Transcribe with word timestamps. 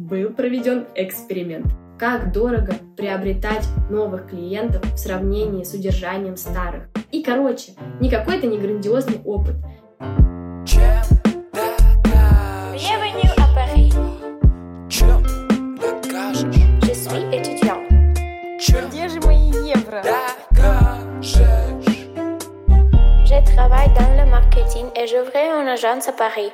был 0.00 0.30
проведен 0.30 0.86
эксперимент. 0.94 1.66
Как 1.98 2.32
дорого 2.32 2.72
приобретать 2.96 3.68
новых 3.90 4.30
клиентов 4.30 4.82
в 4.94 4.96
сравнении 4.96 5.62
с 5.62 5.74
удержанием 5.74 6.38
старых. 6.38 6.88
И, 7.12 7.22
короче, 7.22 7.72
не 8.00 8.08
какой-то 8.08 8.46
не 8.46 8.58
грандиозный 8.58 9.20
опыт. 9.24 9.56
Где 18.88 19.08
же 19.08 19.20
мои 19.20 19.50
евро? 19.68 20.02
Je 23.24 23.44
travaille 23.54 23.88
dans 23.94 24.16
le 24.16 24.28
marketing 24.28 24.86
et 24.96 25.06
j'ouvrais 25.06 25.50
une 25.60 25.68
agence 25.68 26.08
à 26.08 26.12
Paris. 26.12 26.50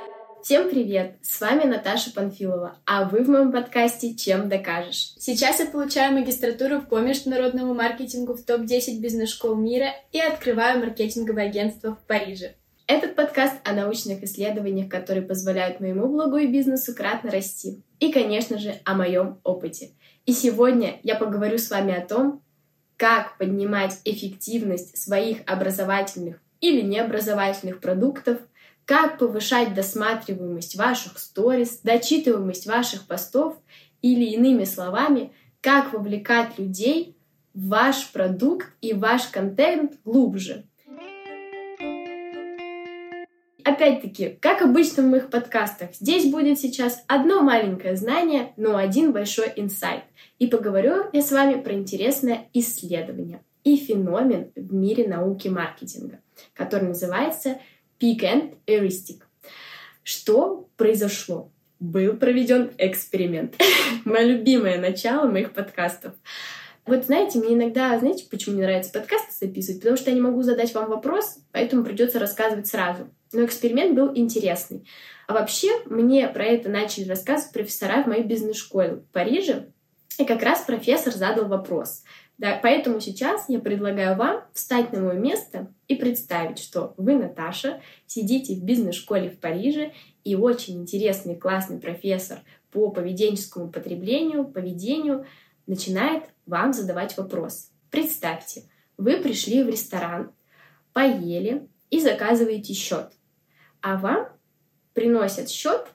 Всем 0.47 0.71
привет! 0.71 1.17
С 1.23 1.41
вами 1.41 1.65
Наташа 1.65 2.13
Панфилова, 2.13 2.79
а 2.87 3.09
вы 3.09 3.25
в 3.25 3.29
моем 3.29 3.51
подкасте 3.51 4.15
«Чем 4.15 4.49
докажешь?». 4.49 5.13
Сейчас 5.19 5.59
я 5.59 5.67
получаю 5.67 6.13
магистратуру 6.13 6.83
по 6.83 7.01
международному 7.01 7.75
маркетингу 7.75 8.35
в 8.35 8.45
топ-10 8.45 9.01
бизнес-школ 9.01 9.57
мира 9.57 9.89
и 10.13 10.21
открываю 10.21 10.79
маркетинговое 10.79 11.49
агентство 11.49 11.97
в 11.97 12.07
Париже. 12.07 12.55
Этот 12.87 13.17
подкаст 13.17 13.57
о 13.65 13.73
научных 13.73 14.23
исследованиях, 14.23 14.89
которые 14.89 15.27
позволяют 15.27 15.81
моему 15.81 16.07
блогу 16.07 16.37
и 16.37 16.47
бизнесу 16.47 16.95
кратно 16.95 17.33
расти. 17.33 17.83
И, 17.99 18.13
конечно 18.13 18.57
же, 18.57 18.77
о 18.85 18.95
моем 18.95 19.41
опыте. 19.43 19.95
И 20.27 20.33
сегодня 20.33 21.01
я 21.03 21.17
поговорю 21.17 21.59
с 21.59 21.71
вами 21.71 21.93
о 21.93 22.07
том, 22.07 22.41
как 22.97 23.37
поднимать 23.39 23.99
эффективность 24.05 24.97
своих 24.97 25.39
образовательных 25.47 26.41
или 26.61 26.83
необразовательных 26.83 27.81
продуктов, 27.81 28.39
как 28.87 29.19
повышать 29.19 29.75
досматриваемость 29.75 30.77
ваших 30.77 31.19
сторис, 31.19 31.81
дочитываемость 31.83 32.67
ваших 32.67 33.07
постов 33.07 33.59
или 34.01 34.25
иными 34.25 34.65
словами, 34.65 35.33
как 35.61 35.93
вовлекать 35.93 36.59
людей 36.59 37.17
в 37.53 37.69
ваш 37.69 38.13
продукт 38.13 38.69
и 38.81 38.93
ваш 38.95 39.27
контент 39.27 39.99
глубже. 40.05 40.65
Опять-таки, 43.65 44.39
как 44.41 44.63
обычно 44.63 45.03
в 45.03 45.07
моих 45.07 45.29
подкастах, 45.29 45.93
здесь 45.93 46.31
будет 46.31 46.61
сейчас 46.61 47.03
одно 47.09 47.43
маленькое 47.43 47.97
знание, 47.97 48.53
но 48.57 48.77
один 48.77 49.13
большой 49.13 49.53
инсайт. 49.57 50.05
И 50.39 50.47
поговорю 50.47 51.07
я 51.13 51.21
с 51.21 51.33
вами 51.33 51.61
про 51.61 51.75
интересное 51.75 52.49
исследование 52.55 53.43
и 53.65 53.77
феномен 53.77 54.53
в 54.55 54.73
мире 54.73 55.09
науки 55.09 55.49
маркетинга, 55.49 56.21
который 56.55 56.87
называется 56.87 57.59
Peak 58.01 58.21
and 58.21 58.55
Heuristic. 58.67 59.23
Что 60.03 60.69
произошло? 60.77 61.51
Был 61.81 62.17
проведен 62.17 62.73
эксперимент. 62.79 63.57
Мое 64.05 64.25
любимое 64.25 64.79
начало 64.79 65.29
моих 65.29 65.53
подкастов. 65.53 66.15
Вот 66.87 67.07
знаете, 67.07 67.39
мне 67.39 67.55
иногда, 67.55 67.99
знаете, 67.99 68.27
почему 68.31 68.57
мне 68.57 68.65
нравится 68.65 68.93
подкасты 68.93 69.47
записывать? 69.47 69.81
Потому 69.81 69.97
что 69.97 70.11
я 70.11 70.15
не 70.15 70.21
могу 70.21 70.43
задать 70.43 70.73
вам 70.73 70.89
вопрос, 70.89 71.39
поэтому 71.51 71.85
придется 71.85 72.19
рассказывать 72.21 72.69
сразу. 72.69 73.11
Но 73.33 73.45
эксперимент 73.45 73.97
был 73.97 74.13
интересный. 74.15 74.87
А 75.27 75.35
вообще, 75.35 75.69
мне 75.87 76.29
про 76.29 76.45
это 76.45 76.69
начали 76.69 77.09
рассказывать 77.09 77.53
профессора 77.53 78.05
в 78.05 78.07
моей 78.07 78.23
бизнес-школе 78.23 78.97
в 78.97 79.13
Париже. 79.13 79.73
И 80.19 80.25
как 80.25 80.43
раз 80.43 80.61
профессор 80.61 81.13
задал 81.13 81.47
вопрос. 81.47 82.05
Да, 82.39 82.59
поэтому 82.63 83.01
сейчас 83.01 83.49
я 83.49 83.61
предлагаю 83.61 84.17
вам 84.17 84.45
встать 84.53 84.93
на 84.93 85.01
мое 85.01 85.15
место 85.15 85.73
и 85.89 85.95
представить, 85.95 86.59
что 86.59 86.93
вы, 86.99 87.15
Наташа, 87.15 87.81
сидите 88.07 88.55
в 88.55 88.63
бизнес-школе 88.63 89.31
в 89.31 89.39
Париже, 89.39 89.93
и 90.23 90.35
очень 90.35 90.83
интересный, 90.83 91.37
классный 91.37 91.79
профессор 91.79 92.41
по 92.71 92.91
поведенческому 92.91 93.71
потреблению, 93.71 94.45
поведению 94.45 95.25
начинает 95.67 96.25
вам 96.45 96.73
задавать 96.73 97.17
вопрос. 97.17 97.71
Представьте, 97.91 98.65
вы 98.99 99.19
пришли 99.19 99.63
в 99.63 99.69
ресторан, 99.69 100.33
поели 100.93 101.69
и 101.91 102.01
заказываете 102.01 102.75
счет, 102.75 103.13
а 103.81 103.97
вам 103.97 104.29
приносят 104.93 105.49
счет 105.49 105.87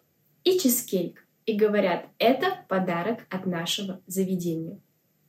и 0.43 0.57
чизкейк 0.57 1.27
и 1.45 1.53
говорят, 1.53 2.05
это 2.17 2.65
подарок 2.69 3.25
от 3.29 3.45
нашего 3.45 4.01
заведения. 4.07 4.79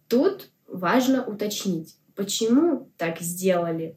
Тут 0.09 0.51
важно 0.73 1.25
уточнить, 1.25 1.97
почему 2.15 2.91
так 2.97 3.21
сделали 3.21 3.97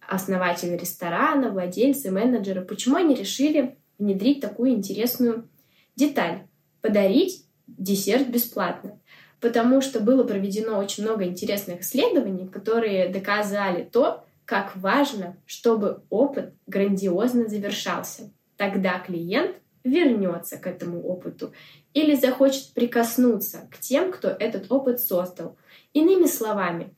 основатели 0.00 0.76
ресторана, 0.76 1.50
владельцы, 1.50 2.10
менеджеры, 2.10 2.62
почему 2.64 2.96
они 2.96 3.14
решили 3.14 3.76
внедрить 3.98 4.40
такую 4.40 4.70
интересную 4.70 5.48
деталь, 5.96 6.46
подарить 6.80 7.44
десерт 7.66 8.28
бесплатно. 8.28 8.98
Потому 9.40 9.80
что 9.80 10.00
было 10.00 10.24
проведено 10.24 10.78
очень 10.78 11.04
много 11.04 11.24
интересных 11.24 11.80
исследований, 11.82 12.48
которые 12.48 13.08
доказали 13.08 13.84
то, 13.84 14.24
как 14.44 14.74
важно, 14.76 15.36
чтобы 15.46 16.02
опыт 16.08 16.54
грандиозно 16.66 17.48
завершался. 17.48 18.32
Тогда 18.56 18.98
клиент 18.98 19.56
вернется 19.84 20.58
к 20.58 20.66
этому 20.66 21.02
опыту 21.06 21.52
или 21.94 22.14
захочет 22.14 22.72
прикоснуться 22.74 23.68
к 23.70 23.78
тем, 23.78 24.12
кто 24.12 24.28
этот 24.28 24.70
опыт 24.70 25.00
создал. 25.00 25.56
Иными 25.92 26.26
словами, 26.26 26.94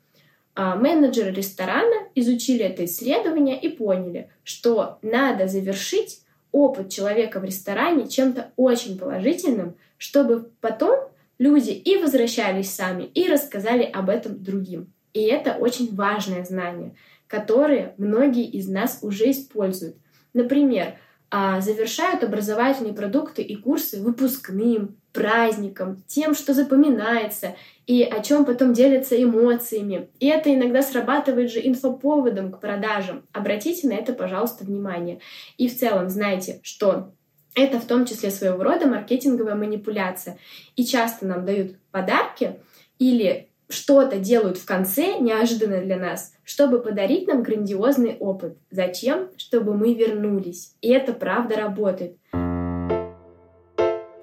а, 0.55 0.77
менеджеры 0.77 1.31
ресторана 1.31 2.09
изучили 2.15 2.65
это 2.65 2.85
исследование 2.85 3.61
и 3.61 3.69
поняли, 3.69 4.31
что 4.43 4.99
надо 5.03 5.47
завершить 5.47 6.23
опыт 6.53 6.91
человека 6.91 7.41
в 7.41 7.45
ресторане 7.45 8.09
чем-то 8.09 8.53
очень 8.57 8.99
положительным, 8.99 9.77
чтобы 9.97 10.51
потом 10.61 11.09
люди 11.39 11.71
и 11.71 11.97
возвращались 11.97 12.71
сами, 12.71 13.05
и 13.05 13.29
рассказали 13.29 13.85
об 13.85 14.11
этом 14.11 14.43
другим. 14.43 14.93
И 15.13 15.23
это 15.23 15.55
очень 15.55 15.95
важное 15.95 16.45
знание, 16.45 16.95
которое 17.27 17.95
многие 17.97 18.45
из 18.45 18.69
нас 18.69 18.99
уже 19.03 19.31
используют. 19.31 19.97
Например, 20.33 20.99
а, 21.31 21.61
завершают 21.61 22.25
образовательные 22.25 22.93
продукты 22.93 23.43
и 23.43 23.57
курсы 23.57 24.03
выпускным, 24.03 24.97
праздником, 25.13 26.03
тем, 26.07 26.35
что 26.35 26.55
запоминается, 26.55 27.57
и 27.87 28.03
о 28.03 28.23
чем 28.23 28.45
потом 28.45 28.73
делятся 28.73 29.21
эмоциями. 29.21 30.09
И 30.21 30.29
это 30.29 30.55
иногда 30.55 30.83
срабатывает 30.83 31.51
же 31.51 31.67
инфоповодом 31.67 32.53
к 32.53 32.61
продажам. 32.61 33.27
Обратите 33.33 33.89
на 33.89 33.95
это, 33.95 34.13
пожалуйста, 34.13 34.65
внимание. 34.65 35.21
И 35.57 35.69
в 35.69 35.77
целом 35.77 36.09
знайте, 36.09 36.61
что 36.63 37.13
это 37.55 37.81
в 37.81 37.87
том 37.87 38.07
числе 38.07 38.31
своего 38.31 38.63
рода 38.63 38.87
маркетинговая 38.87 39.57
манипуляция. 39.57 40.39
И 40.77 40.85
часто 40.85 41.27
нам 41.27 41.45
дают 41.45 41.77
подарки 41.91 42.61
или 42.99 43.50
что-то 43.71 44.19
делают 44.19 44.59
в 44.59 44.65
конце 44.65 45.19
неожиданно 45.19 45.81
для 45.81 45.97
нас, 45.97 46.33
чтобы 46.45 46.81
подарить 46.81 47.27
нам 47.27 47.43
грандиозный 47.43 48.17
опыт. 48.19 48.57
Зачем? 48.71 49.31
Чтобы 49.37 49.75
мы 49.75 49.95
вернулись. 49.95 50.75
И 50.81 50.91
это 50.91 51.13
правда 51.13 51.57
работает. 51.57 52.17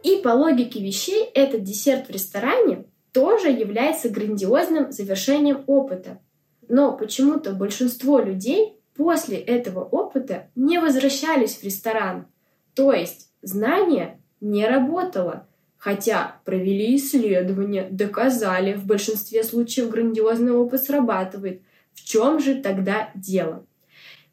И 0.03 0.21
по 0.23 0.29
логике 0.29 0.79
вещей 0.81 1.25
этот 1.33 1.63
десерт 1.63 2.07
в 2.07 2.11
ресторане 2.11 2.85
тоже 3.11 3.49
является 3.49 4.09
грандиозным 4.09 4.91
завершением 4.91 5.63
опыта. 5.67 6.19
Но 6.69 6.95
почему-то 6.95 7.53
большинство 7.53 8.19
людей 8.19 8.79
после 8.95 9.37
этого 9.37 9.83
опыта 9.83 10.49
не 10.55 10.79
возвращались 10.79 11.57
в 11.57 11.63
ресторан. 11.63 12.27
То 12.73 12.93
есть 12.93 13.31
знание 13.41 14.19
не 14.39 14.67
работало. 14.67 15.47
Хотя 15.87 16.41
провели 16.43 16.97
исследования, 16.97 17.87
доказали, 17.89 18.73
в 18.73 18.85
большинстве 18.85 19.41
случаев 19.41 19.89
грандиозный 19.89 20.51
опыт 20.51 20.83
срабатывает. 20.83 21.61
В 21.93 22.03
чем 22.03 22.41
же 22.41 22.55
тогда 22.55 23.09
дело? 23.15 23.65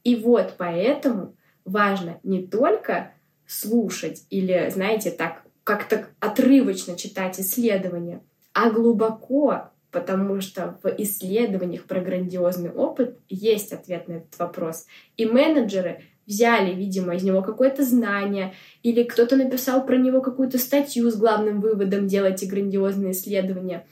И 0.03 0.17
вот 0.17 0.55
поэтому 0.59 1.37
важно 1.65 2.19
не 2.25 2.45
только 2.45 3.13
слушать 3.47 4.27
или, 4.31 4.69
знаете, 4.75 5.13
так 5.13 5.45
как-то 5.63 6.09
отрывочно 6.19 6.97
читать 6.97 7.39
исследования, 7.39 8.21
а 8.53 8.71
глубоко, 8.71 9.71
потому 9.93 10.41
что 10.41 10.81
в 10.83 10.89
исследованиях 10.99 11.85
про 11.85 12.01
грандиозный 12.01 12.73
опыт 12.73 13.17
есть 13.29 13.73
ответ 13.73 14.09
на 14.09 14.15
этот 14.15 14.37
вопрос. 14.41 14.87
И 15.17 15.25
менеджеры 15.25 16.03
взяли, 16.27 16.75
видимо, 16.75 17.15
из 17.15 17.23
него 17.23 17.43
какое-то 17.43 17.85
знание, 17.85 18.55
или 18.83 19.03
кто-то 19.03 19.37
написал 19.37 19.85
про 19.85 19.97
него 19.97 20.21
какую-то 20.21 20.59
статью 20.59 21.11
с 21.11 21.17
главным 21.17 21.61
выводом 21.61 22.07
«делайте 22.07 22.47
грандиозные 22.47 23.13
исследования». 23.13 23.87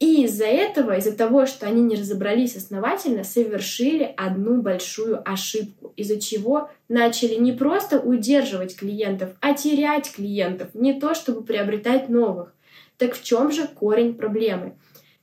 И 0.00 0.24
из-за 0.24 0.44
этого, 0.46 0.96
из-за 0.98 1.16
того, 1.16 1.46
что 1.46 1.66
они 1.66 1.80
не 1.80 1.94
разобрались 1.96 2.56
основательно, 2.56 3.24
совершили 3.24 4.12
одну 4.16 4.60
большую 4.60 5.22
ошибку, 5.26 5.92
из-за 5.96 6.20
чего 6.20 6.68
начали 6.88 7.36
не 7.36 7.52
просто 7.52 8.00
удерживать 8.00 8.76
клиентов, 8.76 9.30
а 9.40 9.54
терять 9.54 10.12
клиентов, 10.12 10.74
не 10.74 10.98
то 10.98 11.14
чтобы 11.14 11.42
приобретать 11.42 12.08
новых. 12.08 12.54
Так 12.98 13.14
в 13.14 13.22
чем 13.22 13.50
же 13.50 13.66
корень 13.66 14.14
проблемы? 14.14 14.76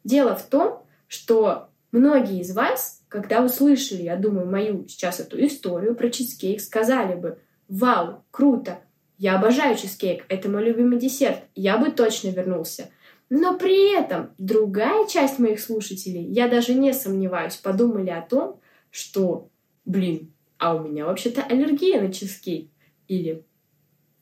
Дело 0.04 0.36
в 0.36 0.44
том, 0.44 0.84
что 1.08 1.70
многие 1.92 2.40
из 2.40 2.56
вас, 2.56 3.01
когда 3.12 3.44
услышали, 3.44 4.04
я 4.04 4.16
думаю, 4.16 4.50
мою 4.50 4.88
сейчас 4.88 5.20
эту 5.20 5.46
историю 5.46 5.96
про 5.96 6.10
чизкейк, 6.10 6.62
сказали 6.62 7.16
бы, 7.16 7.40
вау, 7.68 8.24
круто, 8.32 8.80
Я 9.18 9.38
обожаю 9.38 9.78
чизкейк, 9.78 10.24
это 10.30 10.50
мой 10.50 10.64
любимый 10.64 10.98
десерт, 10.98 11.44
я 11.54 11.78
бы 11.78 11.92
точно 11.92 12.30
вернулся. 12.30 12.90
Но 13.30 13.58
при 13.58 13.94
этом 13.94 14.32
другая 14.38 15.08
часть 15.08 15.40
моих 15.40 15.60
слушателей, 15.60 16.24
я 16.24 16.48
даже 16.48 16.74
не 16.74 16.94
сомневаюсь, 16.94 17.58
подумали 17.58 18.10
о 18.10 18.22
том, 18.22 18.62
что, 18.90 19.50
блин, 19.86 20.34
а 20.58 20.74
у 20.74 20.88
меня 20.88 21.06
вообще-то 21.06 21.44
аллергия 21.44 22.02
на 22.02 22.12
чизкейк. 22.14 22.70
Или 23.10 23.44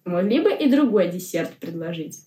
могли 0.04 0.42
бы 0.42 0.52
и 0.52 0.70
другой 0.70 1.10
десерт 1.10 1.54
предложить. 1.60 2.26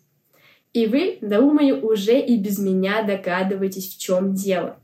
И 0.73 0.87
вы, 0.87 1.19
думаю, 1.21 1.85
уже 1.85 2.19
и 2.21 2.39
без 2.39 2.59
меня 2.59 3.03
догадываетесь, 3.03 3.95
в 3.95 4.01
чем 4.01 4.35
дело. 4.35 4.82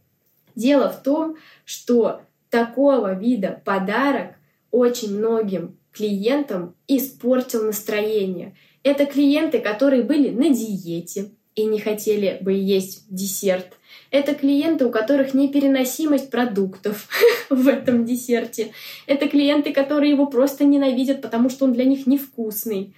Дело 0.59 0.91
в 0.91 1.05
том, 1.05 1.37
что 1.65 2.23
такого 2.51 3.15
вида 3.15 3.63
подарок 3.65 4.35
очень 4.73 5.17
многим 5.17 5.79
клиентам 5.93 6.75
испортил 6.89 7.65
настроение. 7.65 8.57
Это 8.83 9.07
клиенты, 9.07 9.61
которые 9.61 10.03
были 10.03 10.31
на 10.31 10.51
диете 10.53 11.31
и 11.55 11.65
не 11.65 11.79
хотели 11.79 12.39
бы 12.41 12.53
есть 12.55 13.05
десерт. 13.09 13.75
Это 14.11 14.35
клиенты, 14.35 14.87
у 14.87 14.91
которых 14.91 15.33
непереносимость 15.33 16.29
продуктов 16.29 17.09
в 17.51 17.69
этом 17.69 18.05
десерте. 18.05 18.73
Это 19.07 19.29
клиенты, 19.29 19.73
которые 19.73 20.11
его 20.11 20.27
просто 20.27 20.65
ненавидят, 20.65 21.23
потому 21.23 21.51
что 21.51 21.67
он 21.67 21.73
для 21.73 21.85
них 21.85 22.09
невкусный. 22.09 22.97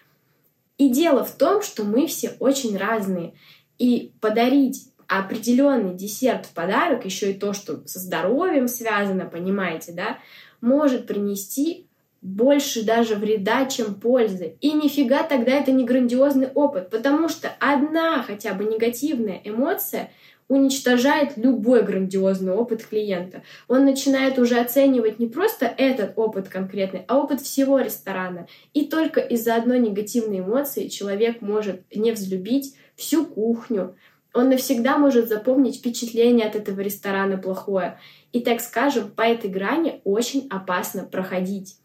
И 0.79 0.89
дело 0.89 1.27
в 1.27 1.33
том, 1.33 1.61
что 1.61 1.85
мы 1.85 2.07
все 2.07 2.33
очень 2.41 2.79
разные. 2.79 3.35
И 3.79 4.13
подарить 4.23 4.90
определенный 5.19 5.95
десерт 5.95 6.47
в 6.47 6.51
подарок, 6.51 7.05
еще 7.05 7.33
и 7.33 7.35
то, 7.35 7.53
что 7.53 7.87
со 7.87 7.99
здоровьем 7.99 8.69
связано, 8.69 9.27
понимаете, 9.27 9.93
да, 9.93 10.19
может 10.61 11.09
принести 11.09 11.87
больше 12.23 12.85
даже 12.85 13.17
вреда, 13.17 13.65
чем 13.65 13.95
пользы. 13.95 14.57
И 14.61 14.73
нифига 14.73 15.25
тогда 15.25 15.53
это 15.53 15.73
не 15.73 15.85
грандиозный 15.85 16.49
опыт, 16.55 16.91
потому 16.91 17.29
что 17.29 17.51
одна 17.59 18.23
хотя 18.23 18.55
бы 18.55 18.65
негативная 18.65 19.41
эмоция 19.43 20.11
уничтожает 20.47 21.37
любой 21.37 21.83
грандиозный 21.83 22.53
опыт 22.53 22.85
клиента. 22.85 23.43
Он 23.69 23.85
начинает 23.85 24.39
уже 24.39 24.61
оценивать 24.61 25.19
не 25.19 25.27
просто 25.27 25.67
этот 25.67 26.13
опыт 26.17 26.49
конкретный, 26.49 27.05
а 27.09 27.19
опыт 27.19 27.41
всего 27.41 27.81
ресторана. 27.81 28.47
И 28.75 28.87
только 28.87 29.21
из-за 29.21 29.57
одной 29.57 29.79
негативной 29.79 30.41
эмоции 30.41 30.89
человек 30.89 31.41
может 31.41 31.83
не 31.95 32.13
взлюбить 32.13 32.75
всю 32.97 33.25
кухню, 33.25 33.97
он 34.33 34.49
навсегда 34.49 34.99
может 34.99 35.29
запомнить 35.29 35.79
впечатление 35.79 36.47
от 36.47 36.57
этого 36.57 36.81
ресторана 36.81 37.37
плохое. 37.37 37.99
И, 38.33 38.41
так 38.41 38.61
скажем, 38.61 39.11
по 39.11 39.23
этой 39.23 39.51
грани 39.51 40.01
очень 40.05 40.47
опасно 40.51 41.05
проходить. 41.05 41.77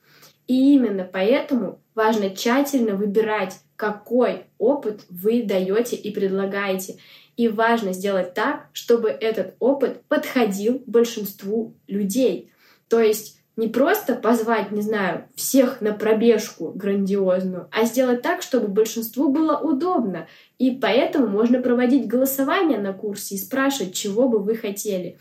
И 0.47 0.73
именно 0.75 1.09
поэтому 1.11 1.81
важно 1.95 2.29
тщательно 2.29 2.95
выбирать, 2.95 3.59
какой 3.75 4.45
опыт 4.57 5.01
вы 5.09 5.43
даете 5.43 5.95
и 5.95 6.11
предлагаете. 6.11 6.97
И 7.35 7.49
важно 7.49 7.93
сделать 7.93 8.33
так, 8.33 8.69
чтобы 8.71 9.09
этот 9.09 9.55
опыт 9.59 10.03
подходил 10.07 10.81
большинству 10.85 11.75
людей. 11.87 12.51
То 12.87 13.01
есть 13.01 13.41
не 13.57 13.67
просто 13.67 14.15
позвать, 14.15 14.71
не 14.71 14.81
знаю, 14.81 15.25
всех 15.35 15.79
на 15.79 15.93
пробежку 15.93 16.71
грандиозную, 16.75 17.69
а 17.71 17.85
сделать 17.85 18.21
так, 18.21 18.41
чтобы 18.41 18.67
большинству 18.67 19.29
было 19.29 19.57
удобно. 19.57 20.27
И 20.59 20.71
поэтому 20.71 21.27
можно 21.27 21.61
проводить 21.61 22.07
голосование 22.07 22.79
на 22.79 22.93
курсе 22.93 23.35
и 23.35 23.39
спрашивать, 23.39 23.93
чего 23.93 24.27
бы 24.27 24.39
вы 24.39 24.55
хотели. 24.55 25.17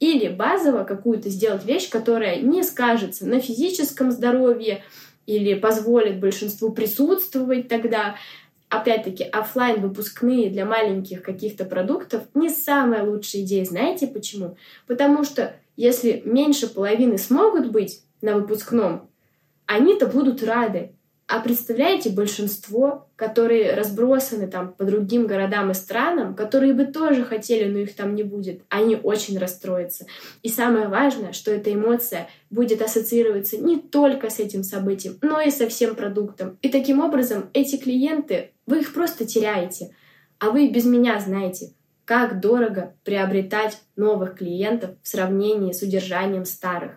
Или 0.00 0.28
базово 0.28 0.84
какую-то 0.84 1.30
сделать 1.30 1.64
вещь, 1.64 1.88
которая 1.88 2.40
не 2.40 2.62
скажется 2.64 3.26
на 3.26 3.40
физическом 3.40 4.10
здоровье 4.10 4.82
или 5.26 5.54
позволит 5.54 6.20
большинству 6.20 6.72
присутствовать 6.72 7.68
тогда. 7.68 8.16
Опять-таки, 8.68 9.22
офлайн 9.22 9.80
выпускные 9.80 10.50
для 10.50 10.66
маленьких 10.66 11.22
каких-то 11.22 11.64
продуктов 11.64 12.24
не 12.34 12.50
самая 12.50 13.04
лучшая 13.04 13.42
идея. 13.42 13.64
Знаете 13.64 14.08
почему? 14.08 14.56
Потому 14.88 15.22
что 15.22 15.54
если 15.76 16.22
меньше 16.24 16.72
половины 16.72 17.18
смогут 17.18 17.70
быть 17.70 18.02
на 18.22 18.34
выпускном, 18.34 19.10
они-то 19.66 20.06
будут 20.06 20.42
рады. 20.42 20.92
А 21.28 21.40
представляете, 21.40 22.10
большинство, 22.10 23.08
которые 23.16 23.74
разбросаны 23.74 24.46
там 24.46 24.72
по 24.72 24.84
другим 24.84 25.26
городам 25.26 25.72
и 25.72 25.74
странам, 25.74 26.36
которые 26.36 26.72
бы 26.72 26.84
тоже 26.84 27.24
хотели, 27.24 27.68
но 27.68 27.80
их 27.80 27.96
там 27.96 28.14
не 28.14 28.22
будет, 28.22 28.62
они 28.68 28.96
очень 29.02 29.36
расстроятся. 29.36 30.06
И 30.42 30.48
самое 30.48 30.86
важное, 30.86 31.32
что 31.32 31.50
эта 31.50 31.72
эмоция 31.74 32.28
будет 32.48 32.80
ассоциироваться 32.80 33.58
не 33.58 33.76
только 33.76 34.30
с 34.30 34.38
этим 34.38 34.62
событием, 34.62 35.18
но 35.20 35.40
и 35.40 35.50
со 35.50 35.68
всем 35.68 35.96
продуктом. 35.96 36.58
И 36.62 36.68
таким 36.68 37.00
образом 37.00 37.50
эти 37.54 37.76
клиенты, 37.76 38.52
вы 38.66 38.80
их 38.80 38.94
просто 38.94 39.26
теряете. 39.26 39.90
А 40.38 40.50
вы 40.50 40.68
без 40.68 40.84
меня 40.84 41.18
знаете, 41.18 41.72
как 42.06 42.40
дорого 42.40 42.94
приобретать 43.04 43.78
новых 43.96 44.36
клиентов 44.36 44.90
в 45.02 45.08
сравнении 45.08 45.72
с 45.72 45.82
удержанием 45.82 46.44
старых. 46.44 46.92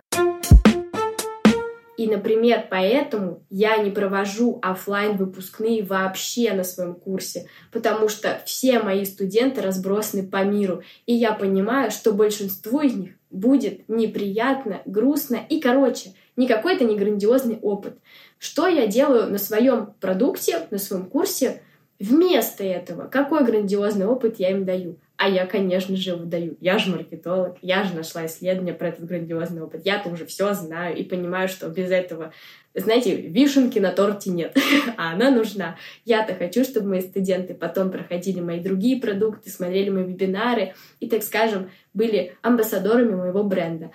И, 1.96 2.06
например, 2.06 2.66
поэтому 2.70 3.42
я 3.50 3.76
не 3.76 3.90
провожу 3.90 4.58
офлайн 4.62 5.18
выпускные 5.18 5.82
вообще 5.82 6.52
на 6.54 6.64
своем 6.64 6.94
курсе, 6.94 7.46
потому 7.72 8.08
что 8.08 8.40
все 8.46 8.78
мои 8.78 9.04
студенты 9.04 9.60
разбросаны 9.60 10.26
по 10.26 10.42
миру, 10.42 10.82
и 11.04 11.12
я 11.12 11.32
понимаю, 11.32 11.90
что 11.90 12.14
большинству 12.14 12.80
из 12.80 12.94
них 12.94 13.10
будет 13.30 13.86
неприятно, 13.88 14.80
грустно 14.86 15.40
и, 15.46 15.60
короче, 15.60 16.14
не 16.36 16.46
какой-то 16.46 16.84
не 16.84 16.96
грандиозный 16.96 17.58
опыт. 17.60 17.98
Что 18.38 18.66
я 18.66 18.86
делаю 18.86 19.30
на 19.30 19.36
своем 19.36 19.92
продукте, 20.00 20.68
на 20.70 20.78
своем 20.78 21.04
курсе 21.04 21.60
вместо 22.00 22.64
этого? 22.64 23.06
Какой 23.06 23.44
грандиозный 23.44 24.06
опыт 24.06 24.40
я 24.40 24.50
им 24.50 24.64
даю? 24.64 24.96
А 25.16 25.28
я, 25.28 25.44
конечно 25.46 25.96
же, 25.96 26.12
его 26.12 26.24
даю. 26.24 26.56
Я 26.60 26.78
же 26.78 26.90
маркетолог, 26.90 27.58
я 27.60 27.84
же 27.84 27.94
нашла 27.94 28.24
исследование 28.24 28.72
про 28.72 28.88
этот 28.88 29.04
грандиозный 29.04 29.62
опыт. 29.62 29.82
Я-то 29.84 30.08
уже 30.08 30.24
все 30.24 30.54
знаю 30.54 30.96
и 30.96 31.04
понимаю, 31.04 31.46
что 31.46 31.68
без 31.68 31.90
этого, 31.90 32.32
знаете, 32.74 33.14
вишенки 33.14 33.78
на 33.78 33.92
торте 33.92 34.30
нет, 34.30 34.56
а 34.96 35.12
она 35.12 35.30
нужна. 35.30 35.76
Я-то 36.06 36.34
хочу, 36.34 36.64
чтобы 36.64 36.88
мои 36.88 37.00
студенты 37.02 37.52
потом 37.52 37.90
проходили 37.90 38.40
мои 38.40 38.60
другие 38.60 38.98
продукты, 38.98 39.50
смотрели 39.50 39.90
мои 39.90 40.04
вебинары 40.04 40.72
и, 41.00 41.08
так 41.08 41.22
скажем, 41.22 41.70
были 41.92 42.34
амбассадорами 42.40 43.14
моего 43.14 43.44
бренда. 43.44 43.90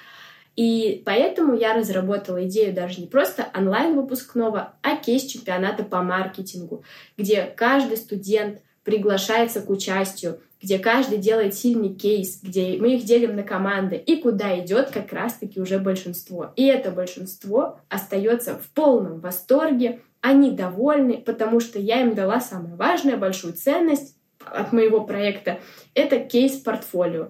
И 0.56 1.02
поэтому 1.06 1.54
я 1.54 1.74
разработала 1.74 2.46
идею 2.48 2.74
даже 2.74 3.02
не 3.02 3.08
просто 3.08 3.48
онлайн-выпускного, 3.54 4.74
а 4.82 4.96
кейс 4.96 5.24
чемпионата 5.24 5.84
по 5.84 6.02
маркетингу, 6.02 6.84
где 7.18 7.44
каждый 7.44 7.98
студент 7.98 8.62
приглашается 8.84 9.62
к 9.62 9.70
участию, 9.70 10.40
где 10.62 10.80
каждый 10.80 11.18
делает 11.18 11.56
сильный 11.56 11.94
кейс, 11.94 12.40
где 12.42 12.78
мы 12.80 12.96
их 12.96 13.04
делим 13.04 13.36
на 13.36 13.44
команды, 13.44 13.98
и 13.98 14.16
куда 14.16 14.58
идет 14.60 14.92
как 14.92 15.12
раз-таки 15.12 15.60
уже 15.60 15.80
большинство. 15.80 16.54
И 16.56 16.66
это 16.66 16.92
большинство 16.92 17.80
остается 17.90 18.56
в 18.56 18.68
полном 18.70 19.20
восторге, 19.20 20.00
они 20.22 20.52
довольны, 20.52 21.18
потому 21.18 21.60
что 21.60 21.78
я 21.78 22.02
им 22.02 22.16
дала 22.16 22.40
самое 22.40 22.76
важное, 22.76 23.18
большую 23.18 23.54
ценность 23.54 24.16
от 24.46 24.72
моего 24.74 25.04
проекта, 25.04 25.60
это 25.94 26.20
кейс-портфолио. 26.20 27.30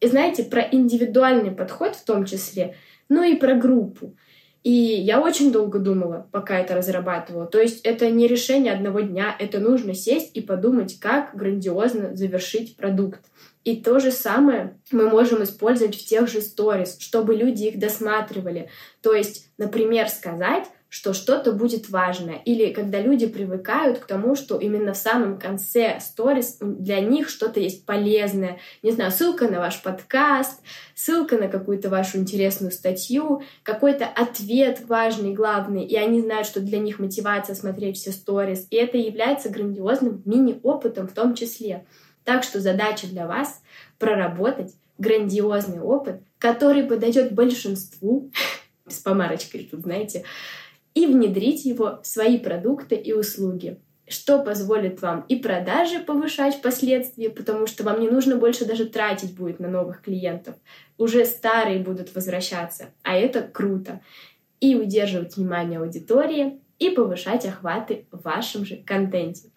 И 0.00 0.06
знаете, 0.06 0.44
про 0.44 0.62
индивидуальный 0.62 1.50
подход 1.50 1.96
в 1.96 2.04
том 2.04 2.24
числе, 2.24 2.76
ну 3.08 3.22
и 3.22 3.36
про 3.36 3.54
группу. 3.54 4.16
И 4.64 4.70
я 4.70 5.20
очень 5.20 5.52
долго 5.52 5.78
думала, 5.78 6.28
пока 6.32 6.58
это 6.58 6.74
разрабатывала. 6.74 7.46
То 7.46 7.60
есть 7.60 7.80
это 7.82 8.10
не 8.10 8.26
решение 8.26 8.72
одного 8.72 9.00
дня, 9.00 9.34
это 9.38 9.60
нужно 9.60 9.94
сесть 9.94 10.36
и 10.36 10.40
подумать, 10.40 10.98
как 11.00 11.34
грандиозно 11.34 12.14
завершить 12.16 12.76
продукт. 12.76 13.20
И 13.64 13.76
то 13.76 13.98
же 13.98 14.10
самое 14.10 14.78
мы 14.90 15.08
можем 15.08 15.42
использовать 15.42 15.94
в 15.94 16.04
тех 16.06 16.28
же 16.28 16.40
сторис, 16.40 16.96
чтобы 16.98 17.34
люди 17.34 17.64
их 17.64 17.78
досматривали. 17.78 18.68
То 19.00 19.14
есть, 19.14 19.50
например, 19.58 20.08
сказать, 20.08 20.64
что 20.88 21.12
что-то 21.12 21.52
будет 21.52 21.90
важное. 21.90 22.36
Или 22.44 22.72
когда 22.72 23.00
люди 23.00 23.26
привыкают 23.26 23.98
к 23.98 24.06
тому, 24.06 24.34
что 24.34 24.58
именно 24.58 24.94
в 24.94 24.96
самом 24.96 25.38
конце 25.38 26.00
сторис 26.00 26.58
для 26.60 27.00
них 27.00 27.28
что-то 27.28 27.60
есть 27.60 27.84
полезное. 27.84 28.58
Не 28.82 28.92
знаю, 28.92 29.12
ссылка 29.12 29.48
на 29.48 29.58
ваш 29.58 29.82
подкаст, 29.82 30.62
ссылка 30.94 31.36
на 31.36 31.48
какую-то 31.48 31.90
вашу 31.90 32.18
интересную 32.18 32.72
статью, 32.72 33.42
какой-то 33.62 34.06
ответ 34.06 34.80
важный, 34.88 35.34
главный, 35.34 35.84
и 35.84 35.94
они 35.94 36.22
знают, 36.22 36.46
что 36.46 36.60
для 36.60 36.78
них 36.78 36.98
мотивация 36.98 37.54
смотреть 37.54 37.98
все 37.98 38.10
сторис. 38.10 38.66
И 38.70 38.76
это 38.76 38.96
является 38.96 39.50
грандиозным 39.50 40.22
мини-опытом 40.24 41.06
в 41.06 41.12
том 41.12 41.34
числе. 41.34 41.84
Так 42.24 42.42
что 42.44 42.60
задача 42.60 43.06
для 43.06 43.26
вас 43.26 43.60
проработать 43.98 44.72
грандиозный 44.96 45.80
опыт, 45.80 46.22
который 46.38 46.84
подойдет 46.84 47.32
большинству, 47.32 48.30
с 48.86 48.98
помарочкой 49.00 49.68
тут, 49.70 49.82
знаете, 49.82 50.24
и 50.94 51.06
внедрить 51.06 51.64
его 51.64 52.00
в 52.02 52.06
свои 52.06 52.38
продукты 52.38 52.94
и 52.94 53.12
услуги 53.12 53.78
что 54.10 54.38
позволит 54.38 55.02
вам 55.02 55.24
и 55.28 55.36
продажи 55.36 56.00
повышать 56.00 56.56
впоследствии, 56.56 57.28
потому 57.28 57.66
что 57.66 57.84
вам 57.84 58.00
не 58.00 58.08
нужно 58.08 58.36
больше 58.36 58.64
даже 58.64 58.86
тратить 58.86 59.34
будет 59.34 59.60
на 59.60 59.68
новых 59.68 60.02
клиентов. 60.02 60.56
Уже 60.96 61.24
старые 61.24 61.80
будут 61.80 62.14
возвращаться, 62.14 62.86
а 63.02 63.16
это 63.16 63.42
круто. 63.42 64.00
И 64.60 64.74
удерживать 64.74 65.36
внимание 65.36 65.78
аудитории, 65.78 66.60
и 66.78 66.90
повышать 66.90 67.44
охваты 67.44 68.06
в 68.10 68.22
вашем 68.22 68.64
же 68.64 68.76
контенте. 68.76 69.50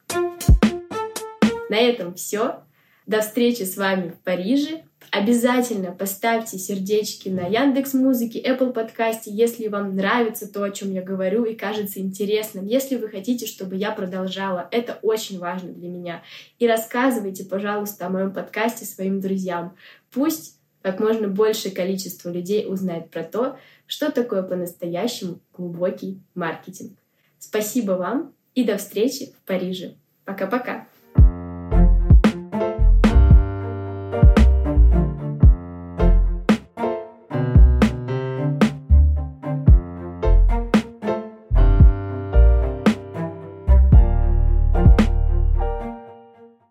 На 1.70 1.76
этом 1.76 2.16
все. 2.16 2.64
До 3.06 3.22
встречи 3.22 3.64
с 3.64 3.78
вами 3.78 4.10
в 4.10 4.20
Париже. 4.24 4.84
Обязательно 5.10 5.92
поставьте 5.92 6.58
сердечки 6.58 7.28
на 7.28 7.48
Яндекс 7.48 7.94
Музыке, 7.94 8.42
Apple 8.42 8.72
подкасте, 8.72 9.32
если 9.32 9.68
вам 9.68 9.96
нравится 9.96 10.52
то, 10.52 10.64
о 10.64 10.72
чем 10.72 10.94
я 10.94 11.02
говорю 11.02 11.44
и 11.44 11.56
кажется 11.56 12.00
интересным. 12.00 12.66
Если 12.66 12.96
вы 12.96 13.10
хотите, 13.10 13.46
чтобы 13.46 13.76
я 13.76 13.92
продолжала, 13.92 14.70
это 14.72 15.00
очень 15.02 15.40
важно 15.40 15.74
для 15.74 15.90
меня. 15.90 16.24
И 16.60 16.68
рассказывайте, 16.68 17.44
пожалуйста, 17.44 18.06
о 18.06 18.10
моем 18.10 18.32
подкасте 18.32 18.86
своим 18.86 19.20
друзьям. 19.20 19.76
Пусть 20.12 20.58
как 20.82 21.00
можно 21.00 21.28
большее 21.28 21.74
количество 21.74 22.30
людей 22.30 22.66
узнает 22.68 23.10
про 23.10 23.24
то, 23.24 23.58
что 23.88 24.12
такое 24.12 24.44
по-настоящему 24.44 25.40
глубокий 25.54 26.22
маркетинг. 26.36 26.98
Спасибо 27.38 27.94
вам 27.94 28.34
и 28.56 28.64
до 28.64 28.78
встречи 28.78 29.34
в 29.34 29.46
Париже. 29.46 29.96
Пока-пока. 30.26 30.88